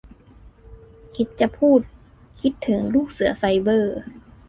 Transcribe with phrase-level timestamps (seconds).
[1.15, 1.79] คิดจะพูด
[2.41, 3.95] คิดถึงลูกเสือไซเบอร์